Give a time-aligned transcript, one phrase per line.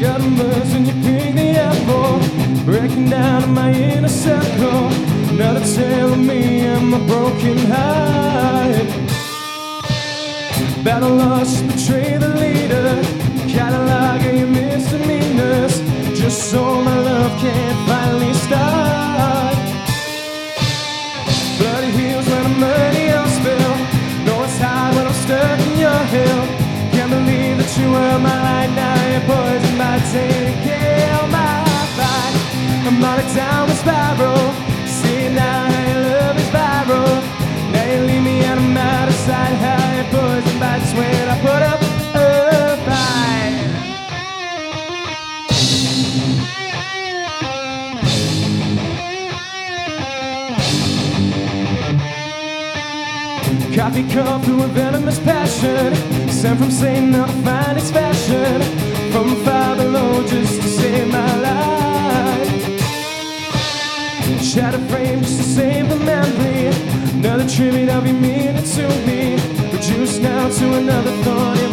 [0.00, 1.74] Got a mercy and you pick me up
[2.64, 4.88] breaking down my inner circle.
[5.36, 8.86] Now they tell me I'm a broken heart.
[10.84, 13.02] Battle lost, betray the leader.
[13.48, 15.80] Catalog of your misdemeanors.
[16.18, 19.56] Just so my love can finally start.
[21.58, 22.93] Bloody heels when I'm murdered.
[30.14, 31.64] Taking my.
[32.86, 34.44] I'm on a downward spiral,
[34.86, 35.66] see now
[36.10, 37.14] love is viral.
[37.72, 40.04] Now you leave me and I'm out of sight, how you
[41.34, 42.26] I put up a
[42.86, 43.54] fight.
[53.74, 55.94] Coffee cup through a venomous passion
[56.28, 58.13] Sent from Satan to find its fashion
[64.54, 66.66] Shattered frame just to save the memory.
[67.18, 69.34] Another tribute of your meaning to me.
[69.72, 71.63] Reduced now to another thorn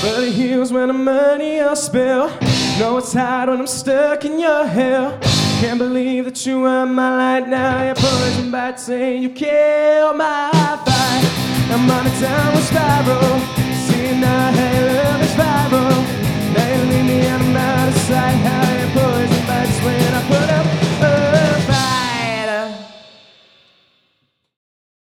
[0.00, 2.28] Bloody heals when I'm money I'll spill.
[2.78, 5.18] Know it's hard when I'm stuck in your hell.
[5.60, 7.48] Can't believe that you are my light.
[7.48, 10.50] Now you're poison by saying you kill my
[10.86, 11.70] fight.
[11.70, 13.70] I'm on a downward spiral.